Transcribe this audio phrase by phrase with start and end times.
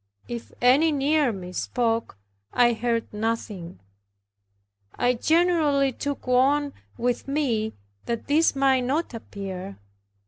[0.27, 2.17] If any near me spoke,
[2.51, 3.79] I heard nothing.
[4.95, 7.73] I generally took one with me,
[8.07, 9.77] that this might not appear.